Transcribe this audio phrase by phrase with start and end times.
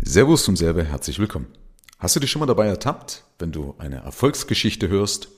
[0.00, 1.48] Servus und Serve, herzlich willkommen.
[1.98, 5.28] Hast du dich schon mal dabei ertappt, wenn du eine Erfolgsgeschichte hörst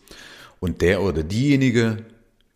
[0.61, 2.05] und der oder diejenige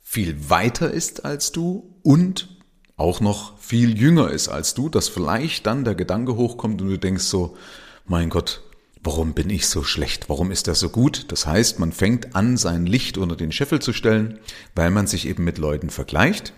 [0.03, 2.61] viel weiter ist als du und
[2.97, 6.99] auch noch viel jünger ist als du, dass vielleicht dann der Gedanke hochkommt und du
[6.99, 7.57] denkst so,
[8.05, 8.63] mein Gott,
[9.03, 10.29] warum bin ich so schlecht?
[10.29, 11.33] Warum ist er so gut?
[11.33, 14.39] Das heißt, man fängt an, sein Licht unter den Scheffel zu stellen,
[14.75, 16.53] weil man sich eben mit Leuten vergleicht.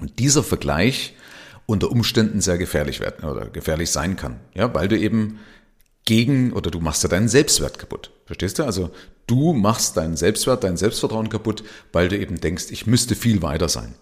[0.00, 1.14] Und dieser Vergleich
[1.66, 4.40] unter Umständen sehr gefährlich werden oder gefährlich sein kann.
[4.54, 5.40] Ja, weil du eben
[6.04, 8.12] gegen oder du machst ja deinen Selbstwert kaputt.
[8.24, 8.64] Verstehst du?
[8.64, 8.90] Also
[9.26, 13.68] du machst deinen Selbstwert, dein Selbstvertrauen kaputt, weil du eben denkst, ich müsste viel weiter
[13.68, 13.94] sein.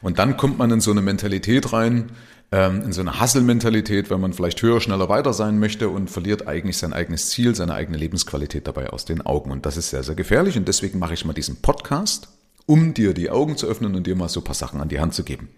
[0.00, 2.12] Und dann kommt man in so eine Mentalität rein,
[2.50, 6.48] ähm, in so eine Hustle-Mentalität, weil man vielleicht höher, schneller weiter sein möchte und verliert
[6.48, 9.50] eigentlich sein eigenes Ziel, seine eigene Lebensqualität dabei aus den Augen.
[9.50, 10.56] Und das ist sehr, sehr gefährlich.
[10.56, 12.28] Und deswegen mache ich mal diesen Podcast,
[12.64, 15.00] um dir die Augen zu öffnen und dir mal so ein paar Sachen an die
[15.00, 15.50] Hand zu geben.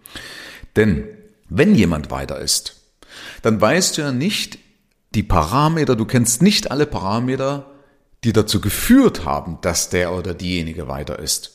[0.76, 1.04] Denn
[1.48, 2.80] wenn jemand weiter ist,
[3.42, 4.58] dann weißt du ja nicht
[5.14, 7.70] die Parameter, du kennst nicht alle Parameter,
[8.24, 11.52] die dazu geführt haben, dass der oder diejenige weiter ist.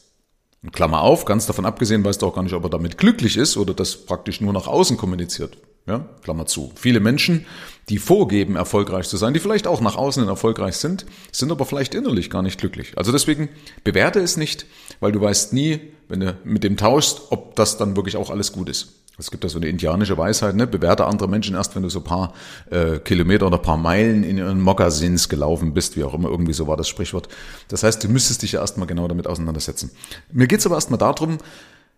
[0.61, 3.37] Und Klammer auf, ganz davon abgesehen, weißt du auch gar nicht, ob er damit glücklich
[3.37, 5.57] ist oder das praktisch nur nach außen kommuniziert.
[5.87, 6.71] Ja, Klammer zu.
[6.75, 7.45] Viele Menschen,
[7.87, 11.95] die vorgeben, erfolgreich zu sein, die vielleicht auch nach außen erfolgreich sind, sind aber vielleicht
[11.95, 12.95] innerlich gar nicht glücklich.
[12.95, 13.49] Also deswegen
[13.83, 14.67] bewerte es nicht,
[14.99, 18.51] weil du weißt nie, wenn du mit dem tauschst, ob das dann wirklich auch alles
[18.51, 18.98] gut ist.
[19.19, 20.65] Es gibt da so eine indianische Weisheit, ne?
[20.65, 22.33] bewerte andere Menschen erst, wenn du so ein paar
[22.71, 26.53] äh, Kilometer oder ein paar Meilen in ihren Mokassins gelaufen bist, wie auch immer, irgendwie
[26.53, 27.27] so war das Sprichwort.
[27.67, 29.91] Das heißt, du müsstest dich ja erstmal genau damit auseinandersetzen.
[30.31, 31.37] Mir geht's aber erstmal darum,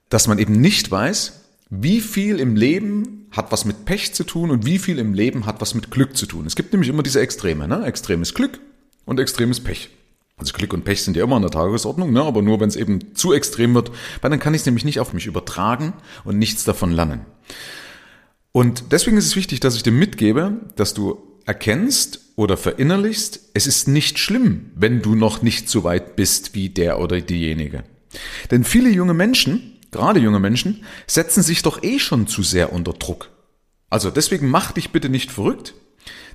[0.09, 4.51] dass man eben nicht weiß, wie viel im Leben hat was mit Pech zu tun
[4.51, 6.45] und wie viel im Leben hat was mit Glück zu tun.
[6.45, 7.85] Es gibt nämlich immer diese Extreme, ne?
[7.85, 8.59] extremes Glück
[9.05, 9.89] und extremes Pech.
[10.41, 12.23] Also Glück und Pech sind ja immer an der Tagesordnung, ne?
[12.23, 14.99] aber nur wenn es eben zu extrem wird, weil dann kann ich es nämlich nicht
[14.99, 17.21] auf mich übertragen und nichts davon lernen.
[18.51, 23.67] Und deswegen ist es wichtig, dass ich dir mitgebe, dass du erkennst oder verinnerlichst, es
[23.67, 27.83] ist nicht schlimm, wenn du noch nicht so weit bist wie der oder diejenige.
[28.49, 32.93] Denn viele junge Menschen, gerade junge Menschen, setzen sich doch eh schon zu sehr unter
[32.93, 33.29] Druck.
[33.91, 35.75] Also deswegen mach dich bitte nicht verrückt,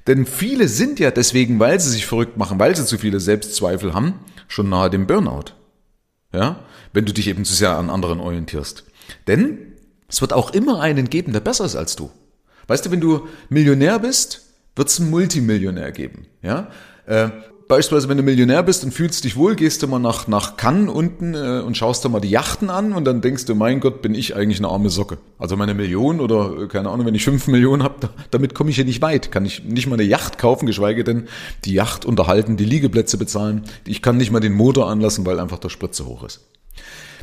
[0.06, 3.94] denn viele sind ja deswegen, weil sie sich verrückt machen, weil sie zu viele Selbstzweifel
[3.94, 5.52] haben, schon nahe dem Burnout.
[6.32, 6.60] Ja,
[6.92, 8.84] wenn du dich eben zu sehr an anderen orientierst.
[9.26, 9.72] Denn
[10.08, 12.10] es wird auch immer einen geben, der besser ist als du.
[12.66, 14.42] Weißt du, wenn du Millionär bist,
[14.74, 16.26] wird es einen Multimillionär geben.
[16.42, 16.70] Ja,
[17.06, 17.30] äh,
[17.68, 20.90] beispielsweise, wenn du Millionär bist und fühlst dich wohl, gehst du mal nach, nach Cannes
[20.92, 24.02] unten äh, und schaust dir mal die Yachten an und dann denkst du, mein Gott,
[24.02, 25.18] bin ich eigentlich eine arme Socke.
[25.38, 28.70] Also meine Million oder äh, keine Ahnung, wenn ich fünf Millionen habe, da, damit komme
[28.70, 29.32] ich hier nicht weit.
[29.32, 31.28] Kann ich nicht mal eine Yacht kaufen, geschweige denn
[31.64, 33.64] die Yacht unterhalten, die Liegeplätze bezahlen.
[33.86, 36.40] Ich kann nicht mal den Motor anlassen, weil einfach der Sprit zu hoch ist.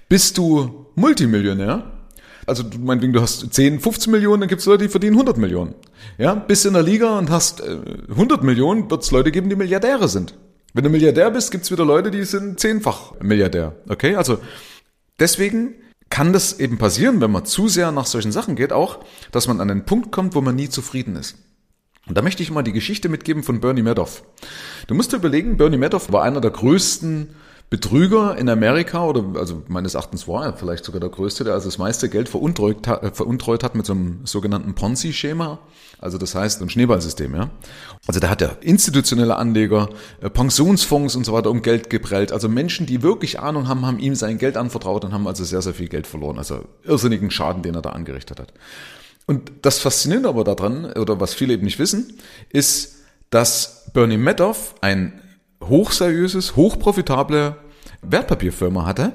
[0.10, 1.92] Bist du Multimillionär,
[2.46, 5.38] also du meinetwegen, du hast 10, 15 Millionen, dann gibt es Leute, die verdienen 100
[5.38, 5.76] Millionen.
[6.18, 7.78] Ja, bist in der Liga und hast äh,
[8.10, 10.36] 100 Millionen, wird es Leute geben, die Milliardäre sind.
[10.74, 13.76] Wenn du Milliardär bist, gibt es wieder Leute, die sind zehnfach Milliardär.
[13.88, 14.40] Okay, also
[15.20, 15.76] deswegen
[16.10, 19.00] kann das eben passieren, wenn man zu sehr nach solchen Sachen geht, auch,
[19.32, 21.38] dass man an einen Punkt kommt, wo man nie zufrieden ist.
[22.08, 24.24] Und da möchte ich mal die Geschichte mitgeben von Bernie Madoff.
[24.88, 27.30] Du musst dir überlegen, Bernie Madoff war einer der größten
[27.74, 31.68] Betrüger in Amerika, oder also meines Erachtens war er vielleicht sogar der größte, der also
[31.68, 35.58] das meiste Geld veruntreut hat, äh, veruntreut hat mit so einem sogenannten Ponzi-Schema.
[35.98, 37.50] Also das heißt ein Schneeballsystem, ja.
[38.06, 39.90] Also da hat er institutionelle Anleger,
[40.22, 42.32] äh, Pensionsfonds und so weiter um Geld geprellt.
[42.32, 45.64] Also Menschen, die wirklich Ahnung haben, haben ihm sein Geld anvertraut und haben also sehr,
[45.64, 46.38] sehr viel Geld verloren.
[46.38, 48.54] Also irrsinnigen Schaden, den er da angerichtet hat.
[49.26, 52.20] Und das Faszinierende aber daran, oder was viele eben nicht wissen,
[52.50, 52.98] ist,
[53.32, 55.20] dass Bernie Madoff ein
[55.60, 57.63] hochseriöses, hochprofitable
[58.10, 59.14] Wertpapierfirma hatte.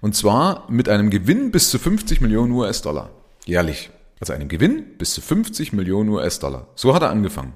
[0.00, 3.10] Und zwar mit einem Gewinn bis zu 50 Millionen US-Dollar.
[3.46, 3.90] Jährlich.
[4.20, 6.68] Also einem Gewinn bis zu 50 Millionen US-Dollar.
[6.76, 7.54] So hat er angefangen.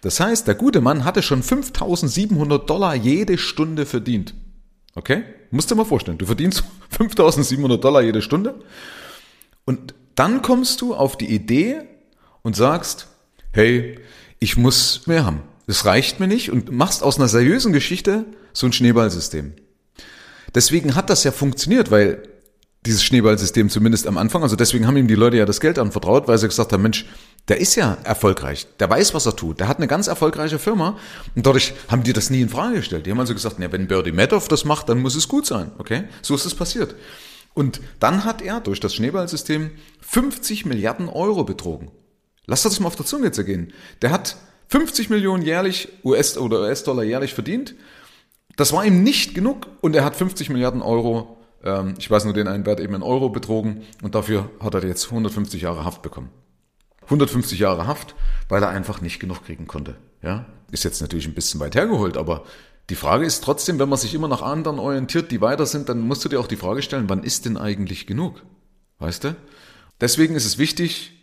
[0.00, 4.34] Das heißt, der gute Mann hatte schon 5700 Dollar jede Stunde verdient.
[4.94, 5.24] Okay?
[5.50, 8.56] Musst dir mal vorstellen, du verdienst 5700 Dollar jede Stunde.
[9.64, 11.82] Und dann kommst du auf die Idee
[12.42, 13.06] und sagst,
[13.52, 14.00] hey,
[14.40, 15.42] ich muss mehr haben.
[15.66, 19.52] Das reicht mir nicht und machst aus einer seriösen Geschichte so ein Schneeballsystem.
[20.54, 22.22] Deswegen hat das ja funktioniert, weil
[22.86, 26.28] dieses Schneeballsystem zumindest am Anfang, also deswegen haben ihm die Leute ja das Geld anvertraut,
[26.28, 27.06] weil sie gesagt haben, Mensch,
[27.48, 30.96] der ist ja erfolgreich, der weiß, was er tut, der hat eine ganz erfolgreiche Firma
[31.34, 33.06] und dadurch haben die das nie in Frage gestellt.
[33.06, 35.72] Die haben also gesagt, ja, wenn Birdie Madoff das macht, dann muss es gut sein,
[35.78, 36.04] okay?
[36.22, 36.94] So ist es passiert.
[37.54, 39.70] Und dann hat er durch das Schneeballsystem
[40.00, 41.90] 50 Milliarden Euro betrogen.
[42.46, 43.72] Lass das mal auf der Zunge zergehen.
[44.00, 44.36] Der hat
[44.68, 47.74] 50 Millionen jährlich US oder US-Dollar jährlich verdient
[48.58, 52.34] das war ihm nicht genug und er hat 50 Milliarden Euro, ähm, ich weiß nur
[52.34, 56.02] den einen Wert eben in Euro betrogen und dafür hat er jetzt 150 Jahre Haft
[56.02, 56.30] bekommen.
[57.04, 58.16] 150 Jahre Haft,
[58.48, 59.96] weil er einfach nicht genug kriegen konnte.
[60.22, 62.42] Ja, ist jetzt natürlich ein bisschen weit hergeholt, aber
[62.90, 66.00] die Frage ist trotzdem, wenn man sich immer nach anderen orientiert, die weiter sind, dann
[66.00, 68.42] musst du dir auch die Frage stellen, wann ist denn eigentlich genug?
[68.98, 69.36] Weißt du?
[70.00, 71.17] Deswegen ist es wichtig,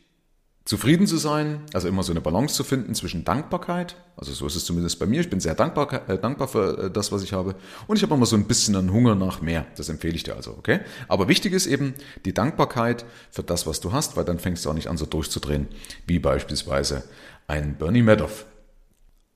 [0.65, 4.55] zufrieden zu sein, also immer so eine Balance zu finden zwischen Dankbarkeit, also so ist
[4.55, 7.33] es zumindest bei mir, ich bin sehr dankbar, äh, dankbar für äh, das, was ich
[7.33, 10.23] habe und ich habe immer so ein bisschen einen Hunger nach mehr, das empfehle ich
[10.23, 10.79] dir also, okay?
[11.07, 11.93] Aber wichtig ist eben
[12.25, 15.05] die Dankbarkeit für das, was du hast, weil dann fängst du auch nicht an so
[15.05, 15.67] durchzudrehen,
[16.07, 17.03] wie beispielsweise
[17.47, 18.47] ein Bernie Madoff.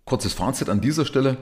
[0.06, 1.38] Kurzes Fazit an dieser Stelle,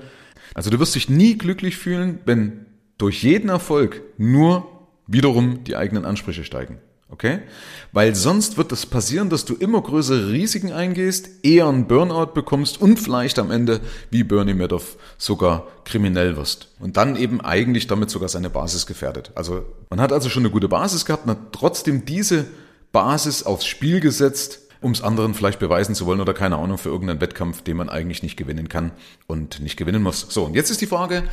[0.53, 2.65] also du wirst dich nie glücklich fühlen, wenn
[2.97, 4.67] durch jeden Erfolg nur
[5.07, 6.79] wiederum die eigenen Ansprüche steigen.
[7.09, 7.39] Okay?
[7.93, 12.33] Weil sonst wird es das passieren, dass du immer größere Risiken eingehst, eher einen Burnout
[12.33, 13.79] bekommst und vielleicht am Ende,
[14.11, 16.69] wie Bernie Madoff, sogar kriminell wirst.
[16.79, 19.31] Und dann eben eigentlich damit sogar seine Basis gefährdet.
[19.35, 22.45] Also man hat also schon eine gute Basis gehabt und hat trotzdem diese
[22.91, 26.89] Basis aufs Spiel gesetzt, um es anderen vielleicht beweisen zu wollen oder keine Ahnung für
[26.89, 28.91] irgendeinen Wettkampf, den man eigentlich nicht gewinnen kann
[29.27, 30.27] und nicht gewinnen muss.
[30.29, 31.23] So, und jetzt ist die Frage,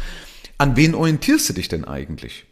[0.56, 2.46] an wen orientierst du dich denn eigentlich?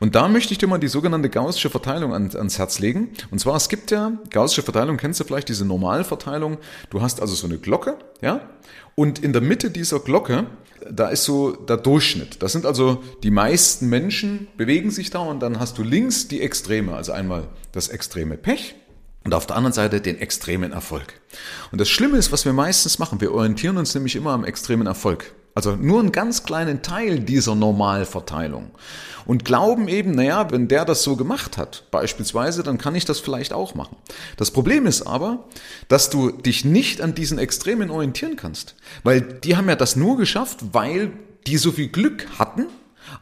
[0.00, 3.10] Und da möchte ich dir mal die sogenannte gaussische Verteilung ans Herz legen.
[3.30, 6.58] Und zwar, es gibt ja, gaussische Verteilung kennst du vielleicht, diese Normalverteilung.
[6.90, 8.48] Du hast also so eine Glocke, ja?
[8.94, 10.46] Und in der Mitte dieser Glocke,
[10.90, 12.42] da ist so der Durchschnitt.
[12.42, 16.40] Das sind also die meisten Menschen bewegen sich da und dann hast du links die
[16.42, 16.94] Extreme.
[16.94, 18.76] Also einmal das extreme Pech
[19.24, 21.20] und auf der anderen Seite den extremen Erfolg.
[21.72, 24.86] Und das Schlimme ist, was wir meistens machen, wir orientieren uns nämlich immer am extremen
[24.86, 25.34] Erfolg.
[25.54, 28.72] Also nur einen ganz kleinen Teil dieser Normalverteilung.
[29.24, 33.20] Und glauben eben, naja, wenn der das so gemacht hat, beispielsweise, dann kann ich das
[33.20, 33.96] vielleicht auch machen.
[34.36, 35.44] Das Problem ist aber,
[35.88, 38.74] dass du dich nicht an diesen Extremen orientieren kannst.
[39.02, 41.12] Weil die haben ja das nur geschafft, weil
[41.46, 42.66] die so viel Glück hatten,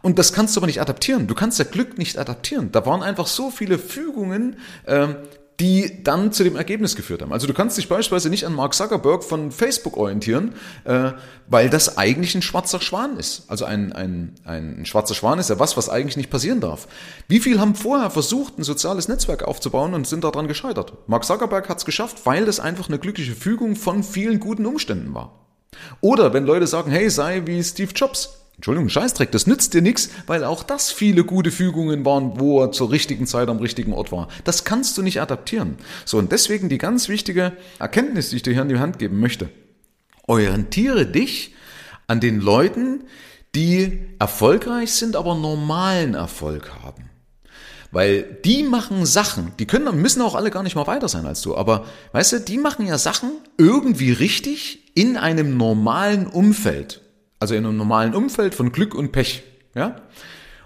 [0.01, 1.27] und das kannst du aber nicht adaptieren.
[1.27, 2.73] Du kannst ja Glück nicht adaptieren.
[2.73, 4.57] Da waren einfach so viele Fügungen,
[4.87, 5.17] ähm,
[5.63, 7.33] die dann zu dem Ergebnis geführt haben.
[7.33, 11.13] Also du kannst dich beispielsweise nicht an Mark Zuckerberg von Facebook orientieren, äh,
[11.47, 13.45] weil das eigentlich ein schwarzer Schwan ist.
[13.47, 16.89] Also ein, ein, ein schwarzer Schwan ist ja was, was eigentlich nicht passieren darf.
[17.29, 20.95] Wie viel haben vorher versucht, ein soziales Netzwerk aufzubauen und sind daran gescheitert?
[21.07, 25.15] Mark Zuckerberg hat es geschafft, weil das einfach eine glückliche Fügung von vielen guten Umständen
[25.15, 25.47] war.
[26.01, 28.42] Oder wenn Leute sagen, hey, sei wie Steve Jobs.
[28.63, 32.71] Entschuldigung, Scheißdreck, das nützt dir nichts, weil auch das viele gute Fügungen waren, wo er
[32.71, 34.29] zur richtigen Zeit am richtigen Ort war.
[34.45, 35.79] Das kannst du nicht adaptieren.
[36.05, 39.19] So, und deswegen die ganz wichtige Erkenntnis, die ich dir hier in die Hand geben
[39.19, 39.49] möchte.
[40.29, 41.57] Orientiere dich
[42.07, 43.03] an den Leuten,
[43.57, 47.11] die erfolgreich sind, aber normalen Erfolg haben.
[47.91, 51.43] Weil die machen Sachen, die können, müssen auch alle gar nicht mal weiter sein als
[51.43, 57.02] du, aber weißt du, die machen ja Sachen irgendwie richtig in einem normalen Umfeld.
[57.43, 59.43] Also in einem normalen Umfeld von Glück und Pech.
[59.75, 59.97] Ja?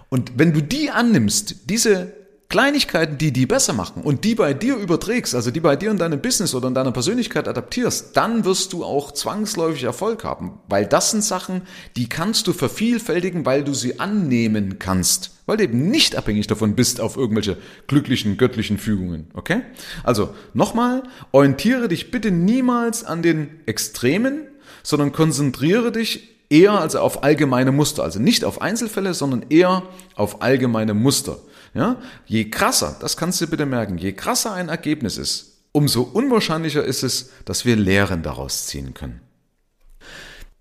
[0.09, 2.13] Und wenn du die annimmst, diese
[2.49, 5.97] Kleinigkeiten, die die besser machen und die bei dir überträgst, also die bei dir in
[5.97, 10.59] deinem Business oder in deiner Persönlichkeit adaptierst, dann wirst du auch zwangsläufig Erfolg haben.
[10.69, 11.63] Weil das sind Sachen,
[11.95, 15.31] die kannst du vervielfältigen, weil du sie annehmen kannst.
[15.47, 17.57] Weil du eben nicht abhängig davon bist auf irgendwelche
[17.87, 19.31] glücklichen, göttlichen Fügungen.
[19.33, 19.63] Okay?
[20.03, 21.01] Also nochmal,
[21.31, 24.43] orientiere dich bitte niemals an den Extremen,
[24.83, 29.83] sondern konzentriere dich eher also auf allgemeine Muster, also nicht auf Einzelfälle, sondern eher
[30.15, 31.39] auf allgemeine Muster.
[31.73, 31.97] Ja?
[32.25, 37.03] Je krasser, das kannst du bitte merken, je krasser ein Ergebnis ist, umso unwahrscheinlicher ist
[37.03, 39.21] es, dass wir Lehren daraus ziehen können.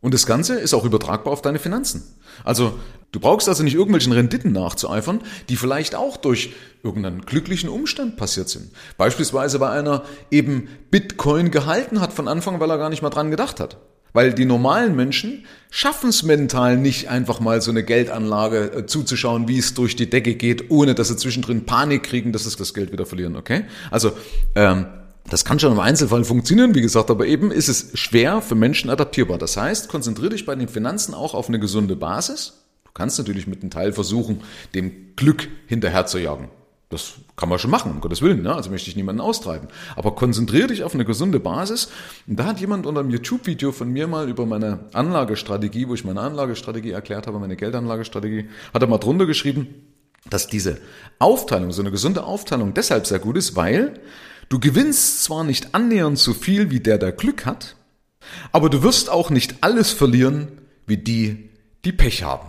[0.01, 2.05] Und das Ganze ist auch übertragbar auf deine Finanzen.
[2.45, 2.79] Also
[3.13, 6.53] du brauchst also nicht irgendwelchen Renditen nachzueifern, die vielleicht auch durch
[6.83, 8.71] irgendeinen glücklichen Umstand passiert sind.
[8.99, 13.31] Beispielsweise, weil einer eben Bitcoin gehalten hat von Anfang, weil er gar nicht mal dran
[13.31, 13.79] gedacht hat.
[14.13, 19.49] Weil die normalen Menschen schaffen es mental nicht, einfach mal so eine Geldanlage äh, zuzuschauen,
[19.49, 22.73] wie es durch die Decke geht, ohne dass sie zwischendrin Panik kriegen, dass sie das
[22.73, 23.65] Geld wieder verlieren, okay?
[23.91, 24.13] Also,
[24.55, 24.87] ähm,
[25.29, 28.91] das kann schon im Einzelfall funktionieren, wie gesagt, aber eben ist es schwer für Menschen
[28.91, 29.39] adaptierbar.
[29.39, 32.63] Das heißt, konzentriere dich bei den Finanzen auch auf eine gesunde Basis.
[32.85, 34.43] Du kannst natürlich mit einem Teil versuchen,
[34.75, 36.49] dem Glück hinterher zu jagen.
[36.89, 38.55] Das kann man schon machen, um Gottes Willen, ne?
[38.55, 39.67] also möchte ich niemanden austreiben.
[39.97, 41.89] Aber konzentriere dich auf eine gesunde Basis.
[42.29, 46.05] Und da hat jemand unter einem YouTube-Video von mir mal über meine Anlagestrategie, wo ich
[46.05, 49.67] meine Anlagestrategie erklärt habe, meine Geldanlagestrategie, hat er mal drunter geschrieben,
[50.31, 50.79] dass diese
[51.19, 54.01] Aufteilung, so eine gesunde Aufteilung deshalb sehr gut ist, weil
[54.49, 57.75] du gewinnst zwar nicht annähernd so viel wie der, der Glück hat,
[58.53, 61.51] aber du wirst auch nicht alles verlieren wie die,
[61.85, 62.49] die Pech haben.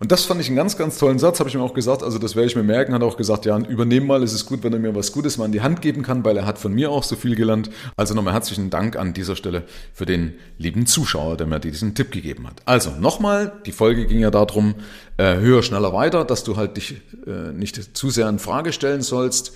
[0.00, 2.18] Und das fand ich einen ganz, ganz tollen Satz, habe ich mir auch gesagt, also
[2.18, 4.72] das werde ich mir merken, hat auch gesagt, ja, übernehm mal, es ist gut, wenn
[4.72, 6.90] er mir was Gutes mal in die Hand geben kann, weil er hat von mir
[6.90, 7.68] auch so viel gelernt.
[7.96, 12.12] Also nochmal herzlichen Dank an dieser Stelle für den lieben Zuschauer, der mir diesen Tipp
[12.12, 12.62] gegeben hat.
[12.64, 14.76] Also nochmal, die Folge ging ja darum,
[15.16, 19.02] äh, höher, schneller, weiter, dass du halt dich äh, nicht zu sehr in Frage stellen
[19.02, 19.52] sollst,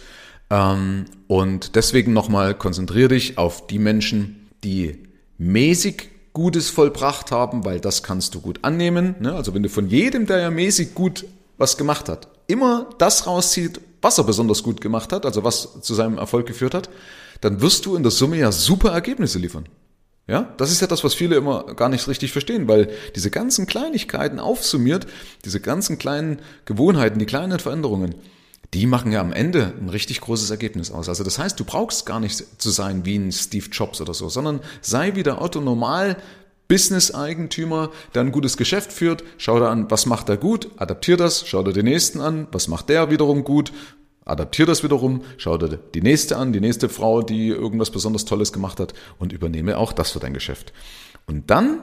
[0.50, 4.98] Ähm, und deswegen nochmal konzentriere dich auf die Menschen, die
[5.38, 9.16] mäßig Gutes vollbracht haben, weil das kannst du gut annehmen.
[9.20, 9.34] Ne?
[9.34, 11.26] Also wenn du von jedem, der ja mäßig gut
[11.58, 15.94] was gemacht hat, immer das rauszieht, was er besonders gut gemacht hat, also was zu
[15.94, 16.88] seinem Erfolg geführt hat,
[17.40, 19.66] dann wirst du in der Summe ja super Ergebnisse liefern.
[20.28, 23.66] Ja, das ist ja das, was viele immer gar nicht richtig verstehen, weil diese ganzen
[23.66, 25.06] Kleinigkeiten aufsummiert,
[25.44, 28.14] diese ganzen kleinen Gewohnheiten, die kleinen Veränderungen,
[28.74, 31.08] die machen ja am Ende ein richtig großes Ergebnis aus.
[31.08, 34.28] Also das heißt, du brauchst gar nicht zu sein wie ein Steve Jobs oder so,
[34.28, 36.16] sondern sei wie der Otto normal
[36.68, 41.46] Business-Eigentümer, der ein gutes Geschäft führt, schau da an, was macht er gut, adaptier das,
[41.46, 43.72] schau dir den nächsten an, was macht der wiederum gut,
[44.24, 48.54] adaptier das wiederum, schau dir die nächste an, die nächste Frau, die irgendwas besonders Tolles
[48.54, 50.72] gemacht hat und übernehme auch das für dein Geschäft.
[51.26, 51.82] Und dann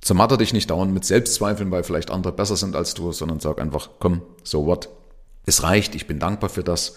[0.00, 3.60] zermatter dich nicht dauernd mit Selbstzweifeln, weil vielleicht andere besser sind als du, sondern sag
[3.60, 4.88] einfach, komm, so what,
[5.46, 6.96] es reicht, ich bin dankbar für das,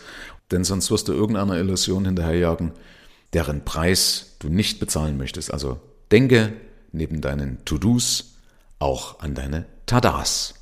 [0.51, 2.71] denn sonst wirst du irgendeiner Illusion hinterherjagen,
[3.33, 5.51] deren Preis du nicht bezahlen möchtest.
[5.51, 5.79] Also
[6.11, 6.53] denke
[6.91, 8.35] neben deinen To-Dos
[8.79, 10.53] auch an deine Tadas.